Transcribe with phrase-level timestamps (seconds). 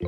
[0.00, 0.06] は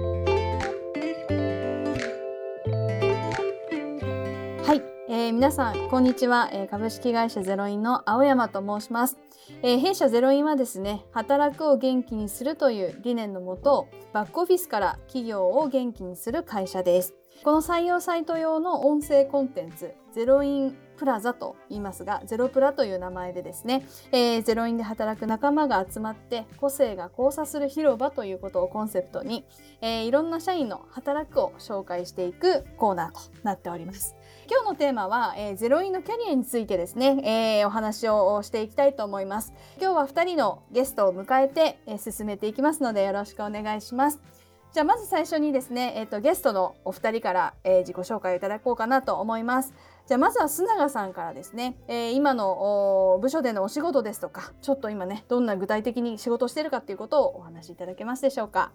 [4.76, 9.18] い、えー、皆さんこんにちは、えー、株式会社ゼロインの青山と申します、
[9.64, 17.19] えー、弊社ゼロインはですね働くを元気にするという理念のもとバックオフィスから企業を元気にする会社です。
[17.42, 29.46] この採用サイト用の音声コンテンツゼロインプラザと言いますがゼロプラという名前でですね、えー、ゼロインで働く仲間が集まって個性が交差する広場ということをコンセプトに、
[29.80, 34.16] えー、いろんな社員の働くを紹介していくコーナーとなっております。
[34.50, 39.54] 今日のテーマは、えー、ゼロインのキャリアについてですね、えー、お話をしていきたいと思います。
[39.80, 44.39] 今日は2人のゲストを迎えて、えー、進めていきますのでよろしくお願いします。
[44.72, 49.74] じゃあまず最初にですね、えーと、ゲストのお二人から、えー、自己紹介をいただこうかなと思います。
[50.06, 58.72] じゃあまずは須永さんからですね、えー、今の部署でのお仕事ですとかちょっと今ねどんな具体的に仕事をしてるかっていうことをお話しいただけますでしょうか。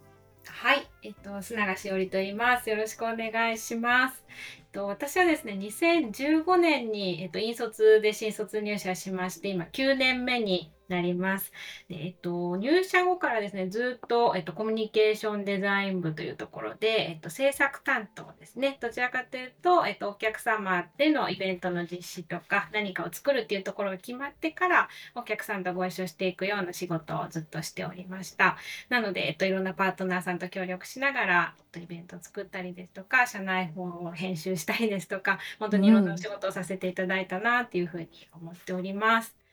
[0.47, 2.69] はい、えっと、須永しおりと言います。
[2.69, 4.23] よろしくお願いします。
[4.59, 11.51] えっと、私はですね、2015年に、えっと、引率で新卒入社しまして、今9年目になります。
[11.89, 18.77] でえっと、入社後からですね、ずっと、えっと、コミュニケーションデザイン部というところで、えっと、制作担当ですね。
[18.81, 28.57] どちらかというと、えっと、お客様でのイベントの実施とか、何かを作るっていうところが決まってから、お客さんとご一緒していくような仕事をずっとしておりました。
[28.89, 39.44] なので、えっと、いろんなパートナーさんと協力しながら、えっとイベントを作ったりですとか、社内本を編集したりですとか、本当にいろんなお仕事をさせていただいたなっていうふうに思っております。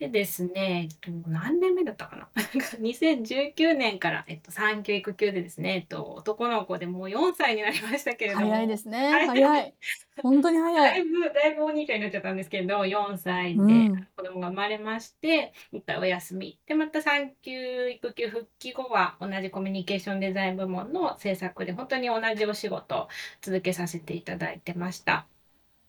[0.00, 2.28] でですね、えっと、何年目だったかな？
[2.80, 8.48] 2019年から、えっと、産休育休でですね、えっと、男の子でもう4歳になりましたけれども。
[8.48, 9.10] 早いですね。
[9.26, 9.74] 早い。
[10.22, 10.74] 本当に早い。
[10.90, 16.58] だいぶ、だいぶお兄ちゃんになっちゃったんですけど、4歳で子供が生まれまして、一回お休み。
[16.64, 23.08] で、また産休育休復帰後は同じコミュニケーションデザイン部門の制作で、本当に同じお仕事を
[23.42, 25.26] 続けさせていただいてました。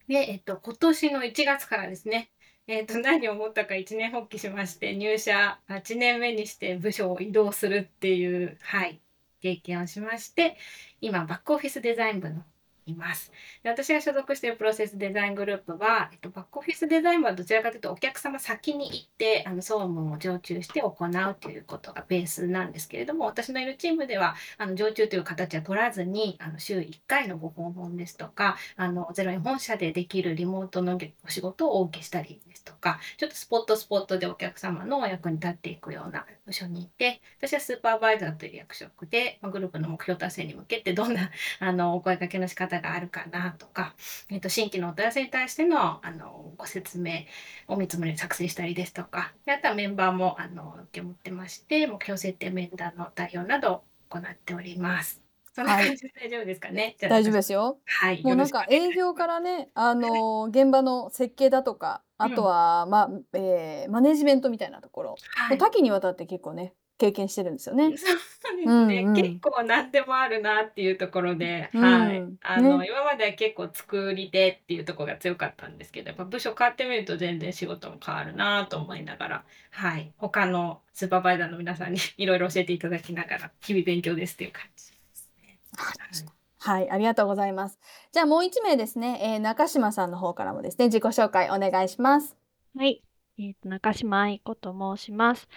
[0.10, 2.30] で、えっと、今年の1月からですね、
[2.72, 9.02] えっと、何を思ったか一年発起しまして、入社8年目にして部署を移動するっていう、はい、
[9.42, 10.58] 経験をしまして、
[11.02, 12.46] 今、バックオフィスデザイン部の
[12.86, 13.32] います。
[13.64, 43.96] で私が所属しているプロセスデザイングループは、えっと、バックオフィスデザインはどちらかというとお客様先に行ってあの総務を常駐して行うということがベースなんですけれども私のいるチームではあの常駐という形は取らずにあの週1回のご訪問ですとかあのゼロ円本社でできるリモートのお仕事をお受けしたりですとかちょっとスポットスポットでお客様のお役に立っていくような部署にいて私はスーパーバイザーという役職で、まあ、グループの目標達成に向けてどんなあのお声かけの仕方があるかなとか、
[44.30, 47.26] えー、と新規のお問い合わせに対してのあのご説明
[47.68, 55.22] を見積もり作成したりですとかであとはメンバーもあの受け持ってまして目標設定面談の対応などを行っております。
[55.54, 56.96] そんな感じで大丈夫ですかね？
[57.02, 57.78] はい、大丈夫ですよ。
[57.86, 58.24] はい。
[58.24, 67.86] もうなんか営業からね、あの現場の設計だとか、あとは、うん、まあ、えー、マネジメントみたいなところ、はい、多岐にわたって結構ね、経験してるんですよね。
[67.86, 86.30] そうですね、うんうん、結構何でもあるなっていうところで、うん、はい、あの、ね、今までは結構作り手っていうところが強かったんですけどやっぱ部署変わってみると全然仕事も変わるなと思いながら、はい、他のスーパーバイザーの皆さんに いろいろ教えていただきながら日々勉強ですっていう感じですね。
[86.60, 87.80] はい、ありがとうございます。
[88.12, 92.36] じゃあもう一名ですね、えー、中島さんの方からもですね、自己紹介お願いします。
[92.78, 93.02] はい、
[93.40, 95.48] えーと、中島愛子と申します。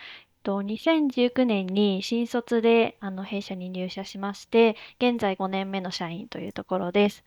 [0.44, 7.24] と、2019年に新卒であの弊社に入社しまして、現在5年目の社員というところです。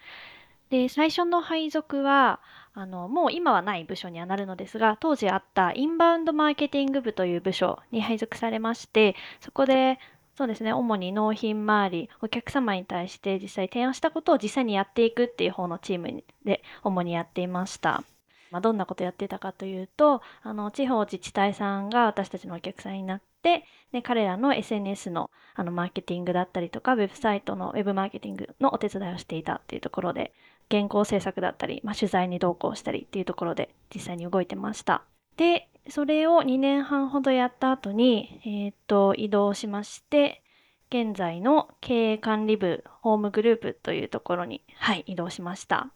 [0.69, 2.39] で、最初の配属は、
[2.73, 10.00] あのもう今はない部署にはなるのですが、当時あったインバウンドマーケティング部という部署に配属されまして、そこで
[10.38, 18.03] そうですね、主に納品周り、お客様に対して実際提案したことを実際にやっていくっていう方のチームで主にやっていました。
[18.51, 30.33] まあ、どんなことやってたかというとあの地方自治体さんが私たちのお客さんになってで彼らの SNS のあのマーケティングだったりとかウェブサイトのウェブマーケティングのお手伝いをしていたっていうところで
[30.69, 35.03] 原稿制作だったり、まあ、取材に同行したりっていうところで実際に動いてました。
[35.38, 40.43] でそれを2年半ほどやった後に、えー、っと移動しまして
[40.89, 45.91] 現在の経営管理部ホームグループというところに、はい、移動しました。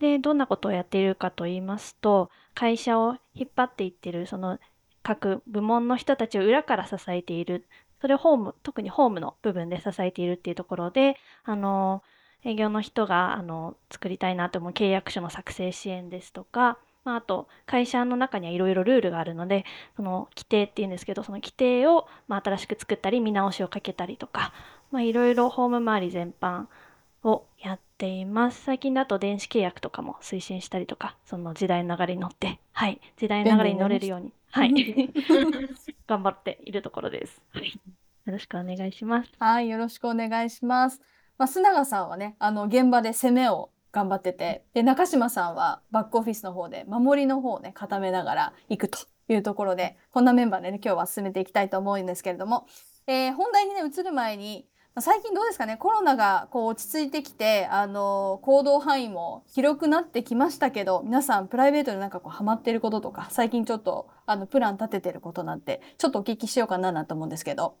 [0.00, 4.58] で、どんなことをやっているかと言いますと、会社を引っ張っていってる、その
[5.02, 7.66] 各部門の人たちを裏から支えている、
[8.00, 12.02] それをホーム、特にホームの部分で支えているっていうところで、あの、
[12.44, 24.54] 営業の人が、あの、作りたいなと思う契約書の作成支援ですとか、まあ、あと会社の中にはいろいろルールがあるのでその規定っていうんですけどその規定をまあ新しく作ったり見直しをかけたりとか
[24.94, 26.66] まあ、いろいろホーム周り全般
[27.24, 28.62] をやっています。
[28.62, 34.72] 最近だと電子契約とかも推進したりとか、その時代の流れに乗って、 はい、時代の流れに乗れるように、はい、
[36.06, 37.42] 頑張っているところです。
[37.52, 37.80] はい、
[38.26, 39.32] よろしくお願いします。
[39.38, 41.00] はい、よろしくお願いします。
[41.38, 48.98] まあ、須永さんはね、あの現場で攻めを頑張ってて、で中島さんはバックオフィスの方で守りの方をね固めながら行くと
[49.28, 52.66] いうところで、こんなメンバーでね今日は進めていきたいと思うんですけれども、
[53.06, 54.66] えー、本題にね移る前に
[55.00, 55.76] 最近どうですかね？
[55.76, 67.76] コロナがこう落ち着いてきて、あの行動範囲も広くなってきましたけど皆さんプライベートでなんかこうハマってることとか最近ちょっとあのプラン立ててることなんてちょっとお聞きしようかななと思うんですけど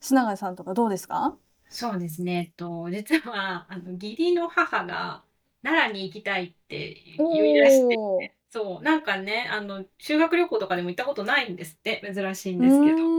[0.00, 1.36] 品川さんとかどうですか？
[1.70, 2.32] そうですね。
[2.36, 5.22] えっと、実は、あの、義理の母が
[5.62, 13.12] 奈良に行きたいって言い出して、そう、なんかね、あの、修学旅行とかでも行ったことないんですって、珍しいんですけど。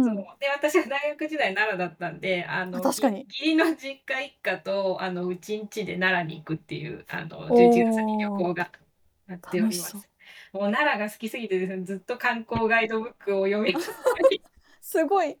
[0.00, 0.16] そう。
[0.40, 3.26] で、私は大学時代奈良だったんで、あの、確かに。
[3.28, 8.70] 義理の実家一家と、あの、うちんちで奈良に行くっていう、あの、11月に旅行が
[9.26, 10.08] なっております。
[10.52, 13.74] もう奈良が好きすぎてですね、ずっと観光ガイドブックを読み
[14.80, 15.38] すごい。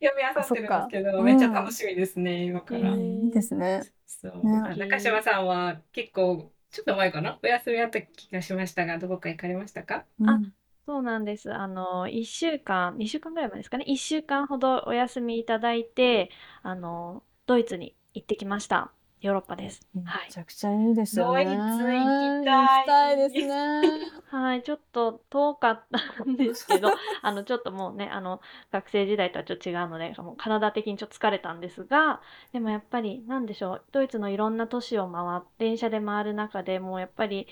[0.00, 2.96] 読み漁ってるんですけど、めっちゃ楽しみですね、今から。
[2.96, 3.82] いいですね。
[4.06, 4.46] そう。
[4.46, 7.38] ね、中島さんは結構、ちょっと前かな？
[7.42, 10.40] お休みあった気がしましたが、どこか行かれましたか、あ、
[10.86, 11.52] そうなんです。
[11.52, 16.30] あの、1週間、2週間ぐらい前ですかね？1週間ほどお休みいただいて、
[16.62, 18.92] あの、ドイツに行ってきました。
[19.20, 19.80] ヨーロッパです。
[20.04, 20.26] はい。
[20.26, 21.44] めちゃくちゃいいですよね。
[21.44, 22.62] ドイツ行きたい。
[22.62, 23.82] 行きたいですね。
[24.30, 26.88] はい、ちょっと遠かったんですけど、
[27.22, 28.40] あの、ちょっともうね、あの、
[28.70, 32.20] 学生時代とはちょっと違うので、もう体的にちょっと疲れたんですが、
[32.52, 37.48] でもやっぱり、なんでしょう、ドイツのいろんな都市を回って、電車で回る中でもうやっぱり、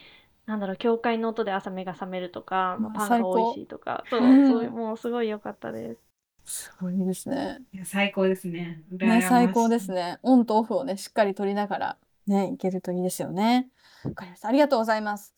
[0.46, 6.13] なんだろう、教会の音で朝目が覚めるとか、まあ、パンが美味しいとか、そう、そう、 もうすごい良かったです。
[6.44, 7.60] すごいですね。
[7.72, 8.82] いや、最高ですね。
[8.90, 10.18] ね、最高ですね。
[10.22, 11.96] オンとオフをね、しっかり取りながら
[12.26, 13.68] ね、いけるといいですよね。
[14.04, 14.48] わかりました。
[14.48, 15.34] ありがとうございます。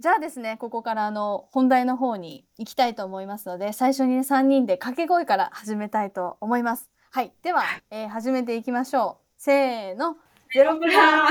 [0.00, 6.90] じゃあですね、ここからあの本題の方に行きたいと思いますので、最初にね、3人で掛け声から始めたいと思います。
[7.10, 7.32] はい。
[7.42, 9.42] では、えー、始めていきましょう。
[9.42, 10.16] せーの。
[10.54, 11.28] ゼロプラ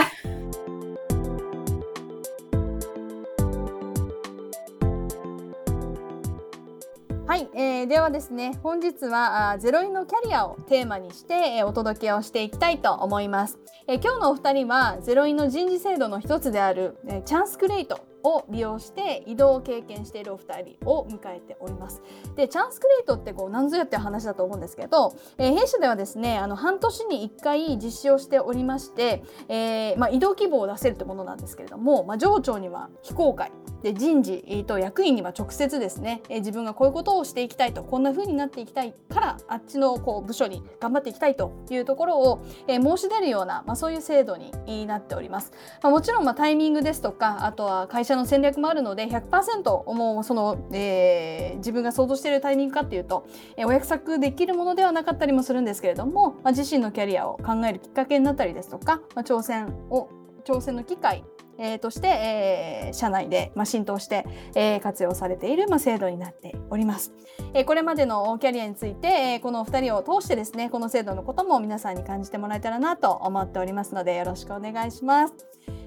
[7.54, 22.02] えー、ではですね本日はあゼロイのキャリアをテーマにして、えー、お届けをしていきたいと思います、えー、今日のお二人はゼロイの人事制度の一つである、えー、チャンスクレートを利用して移動を経験しているお二人を迎えております。
[22.36, 33.52] でチャンスクレートってこう何ぞやっていう話だと思うんですけど、えー、弊社ではですねあの半年に1回実施をしておりまして、えーまあ、移動希望を出せるってものなんですけれども、まあ、上長には非公開
[33.84, 45.52] で人事と役員には直接ですね、自分がこういうことをしていきたいとこんな風になっていきたいからあっちのこう部署に頑張っていきたいというところを、申し出るような、まあ、そういう制度になっております。
[45.82, 53.28] まあ、もちろんまあタイミングですとかあとは会社の戦略もあるので100%もうその、えー、自分が想像しているタイミングかっていうと、
[53.66, 60.10] お約束できるものではなかったりもするんですけれども、まあ、自身のキャリアを考えるきっかけになったりですとか、まあ、挑戦を
[60.48, 61.24] 挑戦の機会
[61.60, 67.14] えー、として、えー、社内で、まあ、浸透して、えー、活用されている、まあ、制度になっております。
[67.54, 75.34] えー、これまでのキャリアについて、えー、このお2人を通してですねこの制度のことも皆さんに感じてもらえたらなと思っておりますのでよろしくお願いします。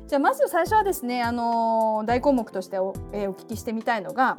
[0.07, 4.37] じゃあまず最初はですね、あのー、大項目としてお,、えー、お聞きしてみたいのが、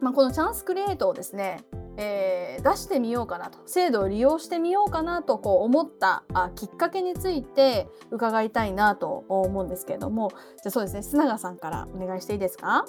[0.00, 1.60] まあ、このチャンスクリエイトをですね、
[1.96, 3.58] えー、出してみようかなと。
[3.66, 10.30] 制度を利用してみようかなとこう思ったあきっかけについて伺いたいなと思うんですけれども。
[10.30, 11.00] じゃあそうですね。
[11.00, 12.84] 須永さんからお願いしていいですか？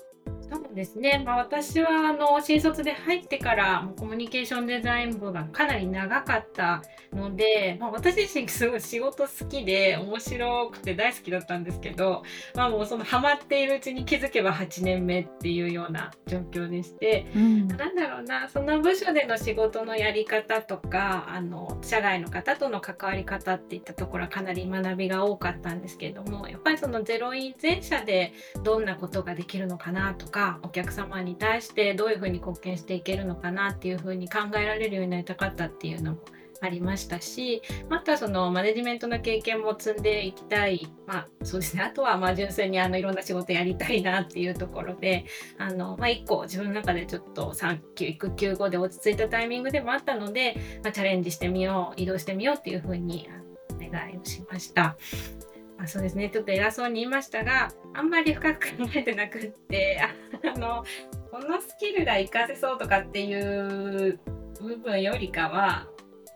[0.49, 6.81] そうですね、まあ、私はあの新卒で入ってからコミュニケーションデザイン部がかなり長かった
[7.13, 12.23] ので、まあ、私自身すごい仕事好きで面白くて大好きだったんですけど、
[12.55, 36.19] まあ、もうそのハマっているうちに気づけば8年目っていうような状況でして、うん、なんだろうなその部署での仕事のやり方とかあの社外の方との関わり方っていったところはかなり学びが多かったんですけれどもやっぱりそのゼロイン全社でどんなことができるのかなとかお客様に対してどういうふうに貢献していけるのかなっていうふうに考えられるようになりたかったっていうのも
[36.61, 45.25] ありましたしまたそのマネジメントの経験も積んでいきたい、まあ、そうですねあとはまあ純粋にあのいろんな仕事やりたいなっていうところで
[45.57, 53.29] あの、まあ、1個自分の中でちょっと産休育休後で落ち着いたタイミングでもあったので、まあ、チャレンジしてみよう移動してみようっていうふうに
[53.71, 54.97] お願いをしました。
[55.79, 56.29] あそうですね。
[56.29, 60.01] ちょっと偉そうに言いましたがあんまり深く考えてなくって
[60.55, 60.83] あの
[61.31, 64.19] このスキルが活かせそうとかっていう
[64.61, 65.87] 部分よりかは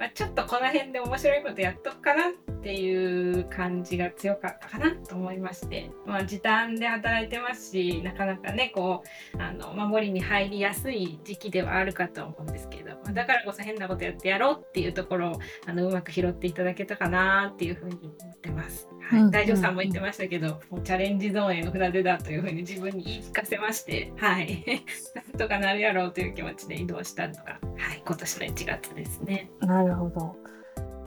[0.02, 9.04] まあ、ちょっとこの辺で面白いことやっとくかなっていう感じが強かったかなと思いまして、まあ、時短で働いてますしなかなかねこ
[9.36, 18.92] うあの守りに入りやすい時期ではあるかと思うんですけど、まあ、だからこそ変なことやってやろうっていうところをあのうまく拾っていただけたかなっていうふうに思ってます。
[19.12, 24.64] はい、大丈夫さんも言ってましたけど、もうチャレンジゾーンへの船出だというふうに自分に言い聞かせまして、はい、
[25.14, 29.52] なんとかなるやろうという気持ちで移動したのが、はい、今年の1月ですね。
[29.60, 30.36] なるほど。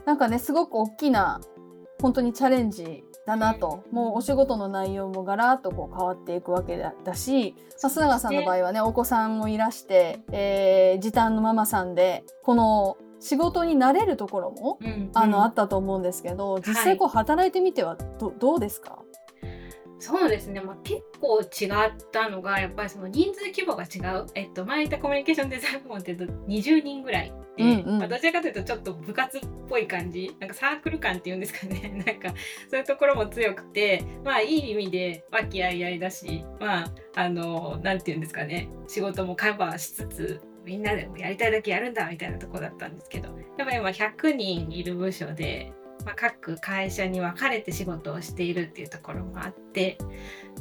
[0.05, 1.41] なんかねすごく大きな
[2.01, 18.99] 本当にチャレンジだなと、もうお仕事の内容もガラッとこう変わっていくわけだし須永さんの場合はねお子さんもいらして、えー、時短のママさんでこの仕事に慣れるところも、うんうん、あのあったと思うんですけど実際こう働いてみてはどはい、どうですか？
[20.05, 21.71] そうですね、まあ、結構違っ
[22.11, 27.33] たのがやっぱりその人数規模が違う、えっと、前言ったコミュニケーションデザイン部門っていうと20人ぐらい。
[27.57, 30.35] で、うんうん、まあ、どちらかというとちょっと部活っぽい感じ。
[30.39, 32.03] なんかサークル感っていうんですかね。
[32.05, 32.29] なんか
[32.69, 34.03] そういうところも強くて。
[34.23, 36.45] まあいい意味で和気あいあいだし。
[36.59, 38.69] まああの何て言うんですかね。
[38.87, 43.29] 仕事もカバーしつつみんなでもやりたいだけやるんだみたいなとこだったんですけど。
[43.57, 45.71] やっぱり今100人いる部署で
[46.05, 49.97] まあ、各会社に分かれて仕事をしているっていうところもあって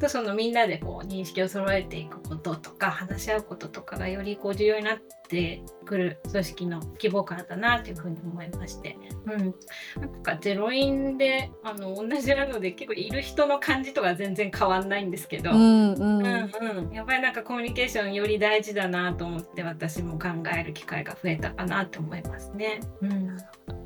[0.01, 4.99] とそのみんなでこう認識を揃えていくこととか話し合うこととかがよりこう重要になっ
[5.29, 8.97] てくる組織の規模感だなというふうに思いまして、
[9.27, 9.55] うん、
[10.01, 22.81] なんかゼロインであの同じなので結構いる人の感じとか全然変わんないんですけど、うんうん、うんうん、やっぱりなんかコミュニケーションより大事だなと思って私も考える機会が増えたかなと思いますね。
[23.03, 23.13] うん、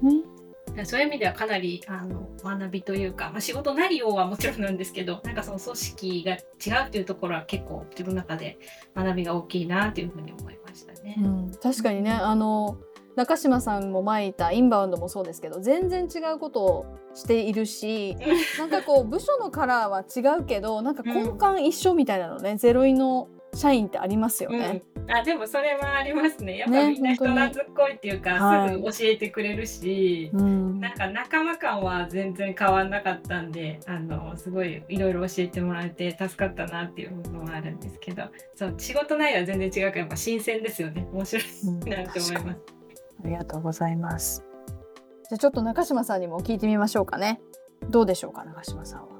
[0.03, 0.38] うん
[0.85, 8.59] そういう意味ではかなりあの学びというか、まあ、仕事内容はもちろんなんですけどなんかその組織が違うというところは結構自分の中で
[8.95, 11.17] 学びが大きいなというふうに思いましたね。
[11.19, 12.79] うん、確かにねあの
[13.17, 18.17] 中島さんも巻いたインバウンドもそうですけど全然違うことをしているし
[18.59, 24.83] なんかこう部署のカラーは違うけどなんか根幹一緒みたいなのね、うん、ゼロイの社員ってありますよね。
[24.95, 26.59] うん、あでもそれはありますね。
[26.59, 38.25] やっぱみんな人懐っこいっていうか、ね、すぐ教えてくれるし、はい、なんか仲間感は全然変わんなかったんで、あのすごいいろいろ教えてもらえて助かったなっていうのはあるんですけど、
[38.55, 41.07] そう仕事内容は全然違うからやっぱ新鮮ですよね。
[41.13, 41.45] 面白い
[41.91, 42.59] なって思います。
[43.25, 44.45] ありがとうございます。
[45.29, 47.41] じゃあちょっと中島さんにも聞いてみましょうかね。
[47.91, 49.18] どうでしょうか中島さんは。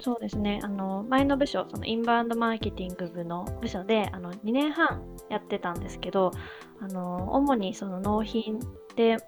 [0.00, 0.60] そうですね。
[0.62, 6.32] あの、前の部署、そのインバウンドマーケティング部の部署で、あの、2年半やってたんですけど、
[6.80, 8.60] あの、主にその納品
[8.96, 9.18] で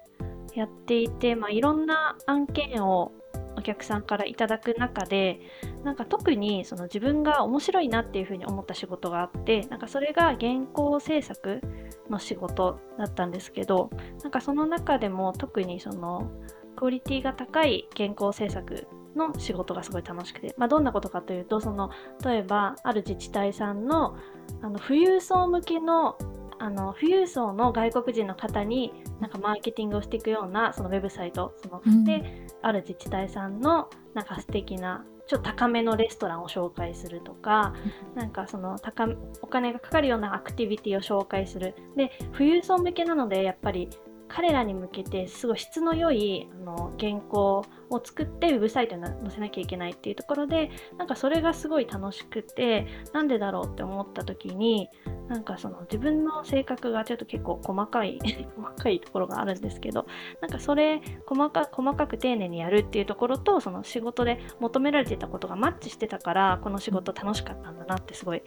[0.55, 3.11] やっていて、まあ、いろんな案件を
[3.55, 5.39] お客さんからいただく中で
[5.83, 11.61] なんか特にその自分が面白いなっていうふうに思った仕事があってなんかそれが原稿制作
[12.09, 13.89] の仕事だったんですけど
[14.21, 16.31] なんかその中でも特にその
[16.75, 21.89] クオリティが高い原稿制作の仕事がすごい楽しくて、まあ、どんなことかというとその
[22.25, 24.17] 例えばある自治体さんの
[24.61, 26.17] あの富裕層向けの
[26.59, 37.73] あの富裕層の外国人の方になんかマーケティングをしていくようなそのウェブサイトその、うん、である自治体さんのなんか素敵なちょっと高めのレストランを紹介するとか、
[38.13, 39.07] うん、なんかその高
[39.41, 41.75] お金がかかるようなアクティビティを紹介する。
[41.97, 43.89] で富裕層向けなのでやっぱり
[44.33, 54.89] 彼らに向けてすごい質の良いあの原稿を作ってウェブサイトに載せなきゃいけないっていうところでなんかそれがすごい楽しくてなんでだろうって思った時に
[55.29, 58.19] なんかその自分の性格がちょっと結構細かい
[58.57, 60.07] 細かいところがあるんですけど
[60.41, 68.41] なんかそれ細か細かく丁寧にやるっていうところとその仕事で求められてたことがマッチしてたからこの仕事楽しかったんだなってすごい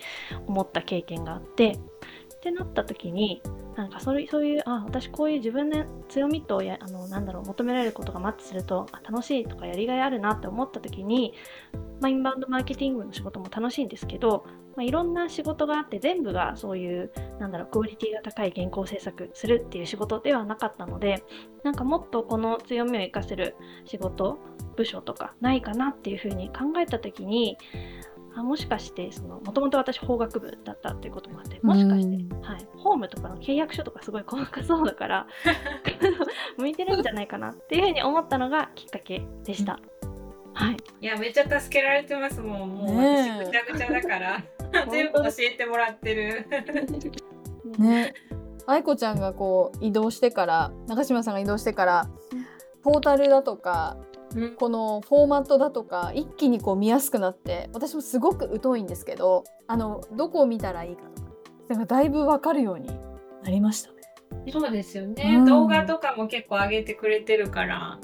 [0.49, 1.79] 思った経験があって
[2.47, 3.43] ってなった時に
[3.77, 11.35] なんかそういうそういうあ私こういう自分の強みとやあのなんだろう求められることがマッチするとあ楽しいとかやりがいあるなって思った時に、
[12.01, 21.25] まあ、インバウンドマーケティングの仕事も楽しいんですけど、まあ、いろんな仕事があって全部がそういうなんだろうクオリティが高い原稿制作するっていう仕事ではなかったので
[21.65, 24.39] なんかもっとこの強みを生かせる仕事
[24.77, 27.59] 部署とかないかなっていうふうに考えた時に
[28.37, 35.27] あもしかしてもともと私法学部だったっていうこともあってもしかして、はい、ホームとかの契約書とかすごい細かそうだから
[36.59, 39.81] 向いてるんじゃないかなっていうふうに思ったのがきっかけでした。
[40.53, 44.43] はい、いやめっちゃ助けられてますもんもう私ぐちゃぐちゃだから。
[44.91, 46.47] 全部教えてもらってる。
[47.79, 48.15] ね。
[48.67, 52.11] 愛子ちゃんがこう移動してから中島さんが移動してから
[52.83, 53.97] ポータルだとか
[54.59, 61.29] このフォーマットだとか一気にこう見やすくなって私もすごく疎いんですけどあのどこを見たらいいかとか
[61.69, 62.89] なんかだいぶ分かるように
[63.43, 63.97] なりましたね。
[64.53, 67.99] そうですよね、うん、動画とかも結構上げてくれてるから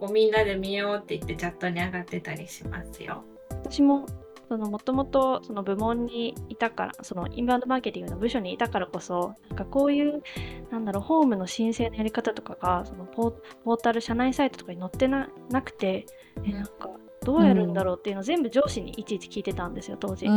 [0.00, 3.24] こうみんなで見ようって言ってチャットに上がってたりしますよ。
[3.50, 4.06] 私も
[4.54, 10.22] そのもともとその部門にいたからそのインバウンドマーケティングの部署にいたからこそなんかこういう
[10.70, 15.28] なんだろうホームの申請のやり方とかがそのポータル社内サイトとかに載ってな
[15.64, 16.06] くて
[16.44, 16.90] えなんか
[17.24, 20.26] どうやるんだろうっていうのを全部上司にいちいち聞いてたんですよ当時。
[20.26, 20.28] っ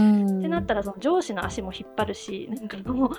[0.42, 3.10] てなったらその上司の足も引っ張るしなんかもう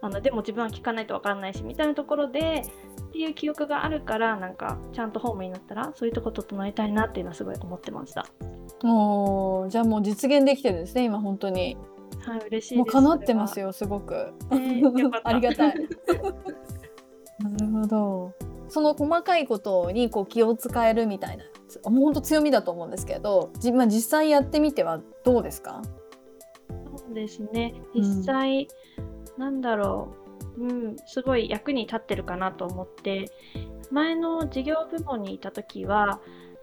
[0.00, 2.62] あのでも自分は聞かないと分からないしみたいなところで
[3.08, 8.26] っていう記憶があるからなんかちゃんとホームになったらそういうとこ整えたいなっていうのはすごい思ってました。
[8.82, 11.76] もうじゃあもう実現できてるんですね今本当に。
[12.20, 14.32] はい嬉しいもう叶ってますよすごく。
[14.50, 15.74] えー、ありがたい。
[17.40, 18.32] なるほど。
[18.68, 21.44] その細かいことにこう気を使えるみたいな
[21.90, 25.82] もう本当強みだと思うんですけど、じまあ、実際やってみてはどうですか？
[26.96, 30.14] そうですね実際、うん、なんだろ
[30.58, 33.26] う、うん、すごい役に立ってるかなと思って。
[33.90, 36.20] 前の事業部門にいた時は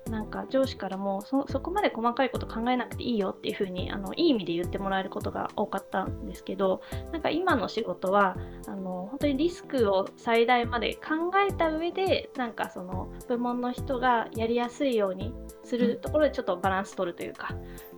[0.10, 17.56] なんか上司からもそそこまで細かいこと考えなくていいよっていうふうにあのいい意味で言ってもらえることが多かったんですけどなんか今の仕事はあの本当にリスクを最大まで考えた上でなんかその部門の人がやりやすいようにするところでちょっとバランス取るというか、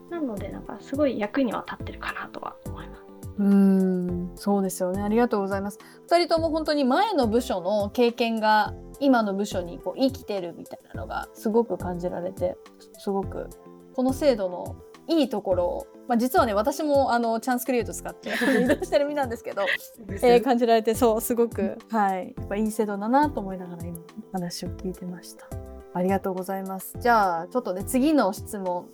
[0.10, 3.07] なのでなんかすごい役には立ってるかなとは思います。
[3.40, 5.02] うんそうですよね。
[5.02, 5.80] ありがとうございます。
[6.10, 12.58] 2人とも本当に前の部署の経験が今の部署にこう生きてるみたいなのがすごく感じられて
[12.98, 13.50] すごく
[13.96, 14.76] この制度の
[15.08, 19.66] いいところを、まあ、実はね私もあのチャンスクリエイト使って移動してる身なんですけど
[20.22, 24.00] えー、感じられてそうすごく、はい、やっぱいい制度だなと思いながら今
[24.34, 25.48] 話を聞いてました。
[25.94, 26.96] ありがとうございます。
[27.00, 28.88] じゃあちょっとね次の質問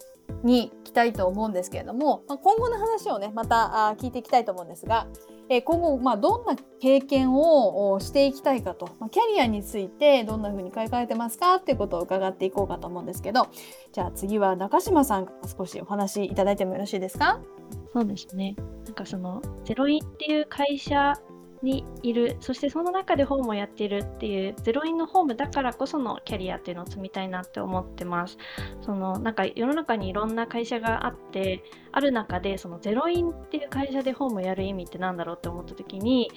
[0.44, 5.08] に来たいと思うんですけれども、まあ、今後の話をねまたあ聞いていきたいと思うんですが、
[5.50, 13.48] え、今後、まあ、どんな経験をしていきたいかと、まあ、キャリアについてどんな風に考えてますかっていうことを伺っていこうかと思うんですけど
[13.92, 17.40] じゃあ次は中島さんから少しお話いただいてもよろしいですか？
[17.94, 18.56] そうですね。
[18.86, 21.14] なんかそのゼロイっていう会社
[21.64, 28.38] にいるそしてその中でホームをやっているっていうゼロインのホームだからこそのキャリアっていうのを積みたいなって思ってます。
[28.82, 36.30] そのなんか世の中にいろんな会社があってある中でそのゼロインっていう会社でホームをやる意味って何だろうって思った時に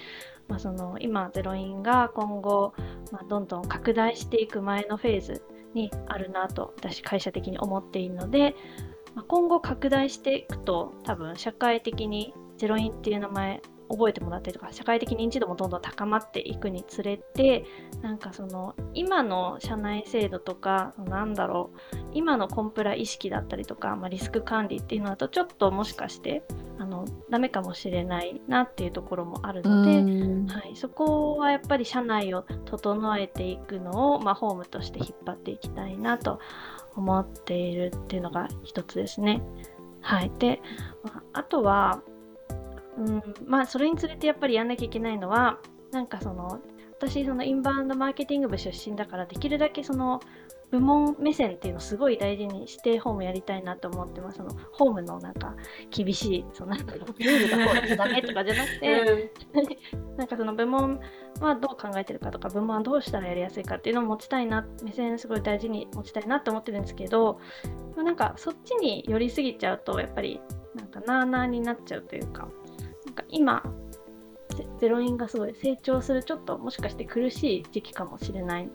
[0.49, 2.73] まあ、その今ゼロインが今後、
[3.11, 5.43] まあ、どんどん拡大していく前のフェーズ
[5.75, 8.55] にあるなと私会社的に思っているので、
[9.15, 17.65] まあ、今後拡大していくと多分社会的にゼロインっていう名前覚えてもらったりとか社会的認知度もどんどん高まっていくにつれて
[18.03, 26.43] なんかその今の社内制度とかなんだろう今のコンプラ意識だったりとか、まあ、リスク管理っていうのだとちょっともしかして
[26.79, 36.39] あのダメかもしれないなっていうところもあるので、はい、そこはやっぱり社内を整えていくのを、まあ、ホームとして引っ張っていきたいなと
[36.95, 39.43] 思っているっていうのが一つですね。
[40.01, 40.61] はい、で、
[41.03, 42.03] まあ、あとは
[42.97, 43.23] うん。
[43.47, 45.59] まあそれにつれてやっぱりやんなきゃいけないのは
[45.93, 46.61] なんかその
[46.99, 50.21] 私そのインバウンドマーケティング部出身だからできるだけその
[50.71, 54.39] 部門目線っていうのをすごい大事にしてホームやりたいなと思ってます。
[54.39, 55.55] そのホームのなんか
[55.91, 59.33] 厳しいそのなんかルールがこうダメとかじゃなくて、
[60.17, 61.01] なんかその部門
[61.41, 67.39] はどう考えてるかとか部門はどうしたらやりやすいかっていうのを持ちたいな目線すごい大事に持ちたいなと思ってるんですけど
[67.97, 70.41] なんかそっちに寄りすぎちゃうとやっぱり
[70.75, 72.49] なんかなあなあになっちゃうというか
[73.17, 73.63] か今
[74.81, 78.69] ゼロインがすごい成長するちょっともしかして苦しい時期かもしれない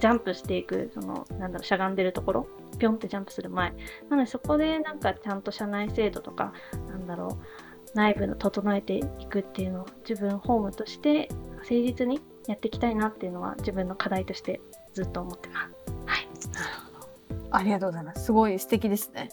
[0.00, 2.46] ジャンプしていくそのなんだろうしゃがんでるところ
[2.78, 3.72] ぴょんってジャンプする前
[4.10, 6.52] なのでそこでなんかちゃんと社内制度とか
[6.88, 11.28] なんだろう内部の整えていくっていうのを自分ホームとして
[11.58, 14.60] 誠実にやっていきたいなっていうのは自分の課題として
[14.92, 15.70] ずっと思ってます。
[16.06, 16.28] はい。
[17.50, 18.24] ありがとうございます。
[18.24, 19.30] すごい素敵ですね。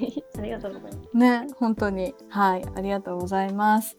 [0.38, 1.16] ありがとうございます。
[1.16, 2.14] ね、本当に。
[2.28, 3.96] はい、ありがとうございます。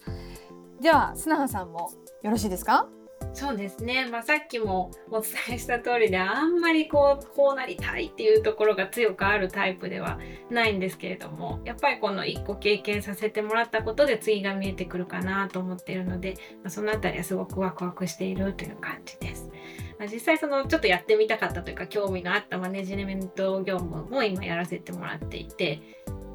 [0.81, 1.91] では、砂羽さんも
[2.23, 2.87] よろしいですか？
[3.33, 10.17] そうですね、まあ、さっきもお伝えした通りであんまりこうこうなりたいっていうところが強くあるタイプでは
[10.49, 16.33] ないんですけれどもやっぱりこの1個経験させてもらったことで次が見えてくるかなと思っているので、
[16.63, 19.51] まあ、その辺りはすごくワクワクしているという感じです。
[19.99, 25.81] ま、実際そのちょっとやってみたかったというか興味のあったマネジメント業務も今やらせてもらっていて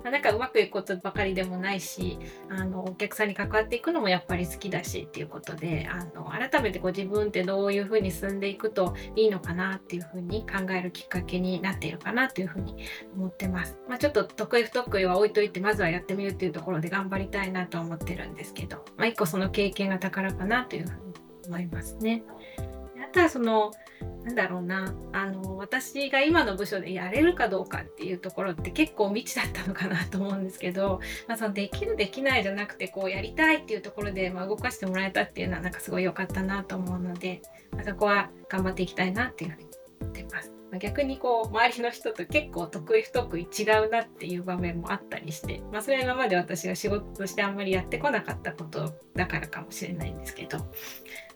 [0.04, 12.76] あ、なんかうまくいくことばかりでもないしあのお客さんに関わっていくのもやっぱり好きだしっていうことであの改めてこう自分ってどういうふうに進んでいくといいのかなっていうふうに考えるきっかけになっているかなというふうに
[13.14, 13.78] 思ってます。
[13.88, 21.12] まあ、ちょっと得意不得意は置いといてまずはやってみるっていうところで頑張りたいなと思ってるんですけど、まあ、一個その経験が宝かなというふうに
[21.46, 22.24] 思いますね。
[23.12, 23.70] たその
[24.24, 39.71] なんだろうなあの私が今の部署でやれるかどうかっていうところって結構未知だったのかなと思うんですけど、 まあ、そのできるできないじゃなくてこうやりたいっていうところで、まあ、動かしてもらえたっていうのはなんかすごい良かったなと思うので、まあ、そこは頑張っていきたいなっていうふうに
[40.02, 40.52] ってます。
[40.72, 50.56] まあ、逆にこう周りの人と結構得意不得意違うなっていう場面もあったりして、まあ、それは今まで私が仕事としてあんまりやってこなかったことだからかもしれないんですけど、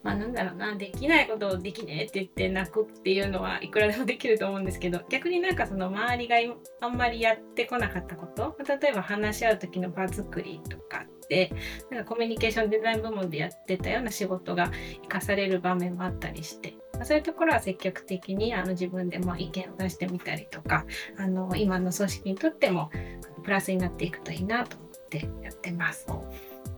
[0.02, 6.37] まあ、なんだろうなできないことをできねえって言って泣くっていうのはいくらでもできると思うんですけど逆になんかその周りが
[6.81, 11.16] あんまりやってこなかったこと例えば話し合う時の場作りとかっ
[11.90, 14.70] なんかコミュニケーションデザイン部門でやってたような仕事が
[15.02, 20.87] 生かされる場面もあったりしてそういうところは積極的にあの自分でも意見を出してみたりとか
[21.18, 22.90] あの今の組織にとっても
[23.44, 26.06] プラスになっていくといいなと思ってやってます。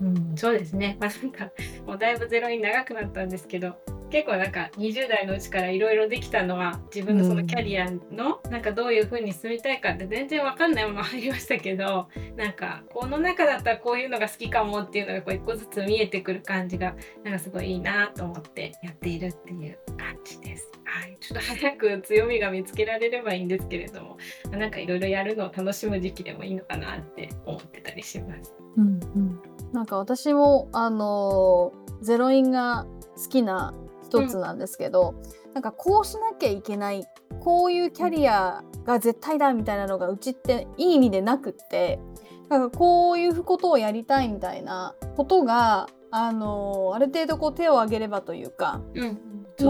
[0.00, 0.96] うん、そうですね。
[1.00, 1.50] まあ、なんか
[1.87, 3.76] もうだいぶゼロに長くなったんですけど、
[4.11, 16.94] 結構なんか20代のうちからいろいろできたのは自分のそのキャリアのなんかどういう風に進みたいかって全然わかんないまま入りましたけどなんかこの中だったらこういうのが好きかもっていうのがこう一個ずつ見えてくる感じが
[17.25, 20.71] なんかすごいいいなと思ってやっているっていう感じです。
[20.85, 24.16] はい、ちょっと早く強みが見つけられればいいんですけれども
[24.51, 28.55] なんかいろいろやるのを楽しむ時期でもいいのかなって思ってたりします。
[28.77, 29.40] うんうん、
[29.73, 33.75] なんか私もあのゼロインが好きな
[34.09, 35.14] 一つなんですけど、
[35.47, 37.07] うん、なんかこうしなきゃいけない
[37.40, 42.01] こういうキャリアが絶対だみたいなのがうちっていい意味でなくって
[42.49, 49.21] なんかこういうことをやりたいみたいなことがあのある程度こう手を挙げればというか、うん、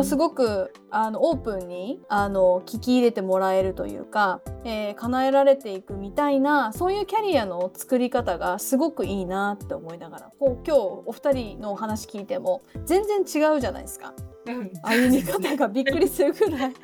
[0.04, 14.14] すごくあのオープンにあの聞き入れてもらえるというか、えー、叶えられていくみたいなそういうキャリアの作り方がすごくいいなって思いながらこう今日お二人のお話聞いても全然違うじゃないですか。
[14.46, 16.74] うん、歩み方が びっくりするぐらい。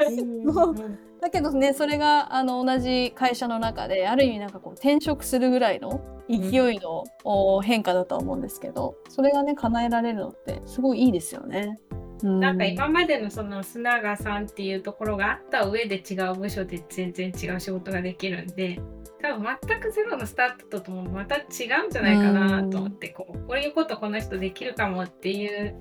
[1.21, 11.79] だけどねそれがあの同じ会社の中である意味なんかこう転職するぐらいの勢いの、うん、変化だと思うんですけどそれがね叶えられるのってすごいいいですよね。
[12.23, 18.81] なんか今までのその須永さんっていうところがあった上で違う部署で全然違う仕事ができるんで
[19.21, 21.41] 多分全くゼロのスタートともまた違
[21.83, 25.75] うんじゃないかなと思ってこうこういうことこの人できるかもっていう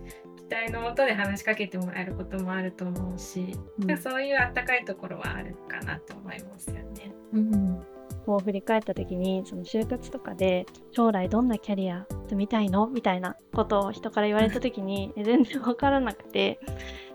[0.50, 7.13] 期待のもとで話しかけてもらえることもあると思うし、うん、そういうあったかいところはあるかなと思いますよね。
[7.34, 7.93] うん
[8.26, 12.88] こう振り返った時にその就活とかで将来どんなキャリア積みたいの？
[12.88, 16.60] みたいなことを人から言われた時に全然分からなくて。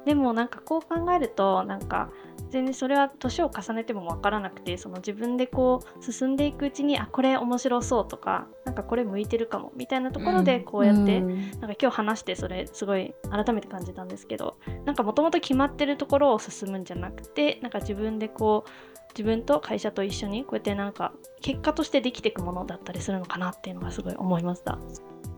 [0.04, 2.10] でもなんかこう考えるとなんか
[2.50, 18.70] 全然それは年を重ねても分からなくてその自分でこう進んでいくうちにあこれ面白そうとかなんかこれ向いてるかもみたいなところでこうやって、うん、なんか今日話してそれすごい改めて感じたんですけどなんかもともと決まってるところを進むんじゃなくてなんか自分でこう
[19.10, 24.78] 自分と会社と一緒にこうやってなんか結果としてできていくものだったりするのかなっていうのがすごい思いました。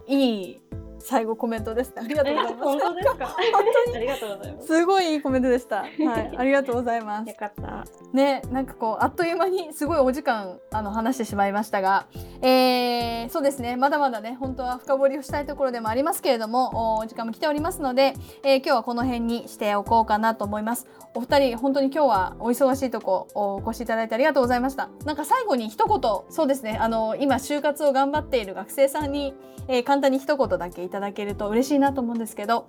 [0.07, 0.61] いい
[1.01, 1.93] 最後コメントです。
[1.97, 2.65] ありがとうございます。
[2.65, 3.27] 本当ですか？
[3.27, 3.37] 本
[3.85, 4.67] 当にありがとうございます。
[4.67, 5.77] すごいいいコメントでした。
[5.83, 5.91] はい、
[6.37, 7.29] ありがとうございます。
[7.29, 7.85] よかった。
[8.13, 12.07] ね、なんかこうあっという間にすごいお時間あの話してしまいましたが、
[12.43, 13.77] えー、そうですね。
[13.77, 20.87] まだまだね、本当は深掘りをしたいところでもありますけれども、お時間も来ておりますので、えー、今日はこの辺にしておこうかなと思います。
[21.15, 24.89] お二人本当に今日はお忙しいとこお越しいただいてありがとうございました。
[25.05, 26.79] なんか最後に一言、そうですね。
[26.81, 29.35] あの今就活を頑張っている学生さんに、
[29.69, 32.69] えー、簡単に一言だけいただけると嬉しいなと思うんですけど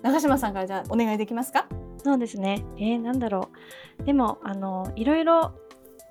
[0.00, 1.68] 長島さんからじゃあお願いできますか？
[2.02, 2.64] そうですね。
[2.78, 3.50] えー、なんだろ
[4.00, 4.04] う。
[4.04, 5.52] でもあのいろいろ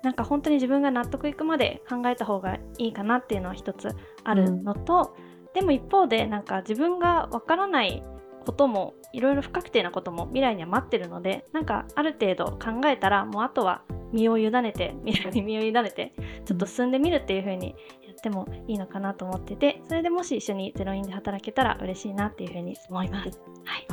[0.04, 3.88] なんか本当に自分が納得いくまで考えた方がいいかなっていうのは一つ
[4.22, 8.04] あるのと、うん、でも一方でなんか自分がわからない
[8.46, 13.82] こともいろいろ不確定なことも未来には待ってるのでなんかある程度考えたらもうあとは
[14.12, 16.14] 身を委ねて未来に身を委ねて
[16.46, 17.74] ちょっと進んでみるっていう風に
[18.20, 23.40] ってもいいのかなと思っててそれでもし一緒にゼロインで働けたら嬉しいなっていうふうに思います。
[23.64, 23.86] はい、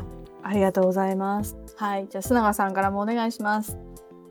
[0.43, 1.57] ありがとうございます。
[1.77, 3.77] はい、じゃあ須永さんからもお願いします。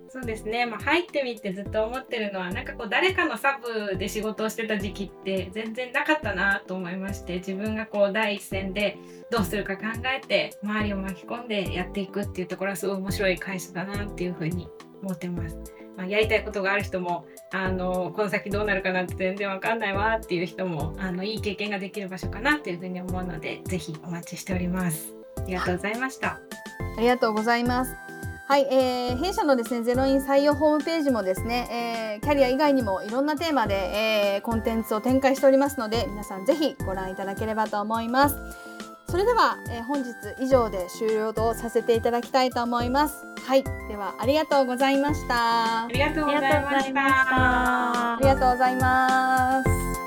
[0.09, 8.97] そうですね、まあ、入ってみてずっと思ってるのはなんかこう誰かのサブで仕事をしてた時期って全然なかったなと思いまして自分がこう第一線で
[9.31, 14.69] どうするか考えて周りを巻き込んでやっていくっていうところはすごい面白い会社だなっていうふうに
[15.03, 15.86] 思ってます。
[15.97, 25.15] ま、やりたいことがある人もあのこの先どうなるかなんて全然わかんないわっていう人もあのいい経験ができる場所かなというふうに思うのでぜひお待ちしております。
[25.39, 26.41] ありがとうございました。
[26.97, 27.95] ありがとうございます。
[28.49, 38.37] はい、えー、弊社のですねゼロイン採用ホームページもですね、えー、キャリア以外にもいろんなテーマで、えー、コンテンツを展開しておりますので皆さんぜひご覧いただければと思います。
[39.17, 43.25] そそれでは、えー、本日以上で終了とさせていただきたいと思います。
[43.47, 45.87] はい、ではありがとうございました。
[45.87, 48.17] ありがとうございました。
[48.17, 50.06] ありがとうございます。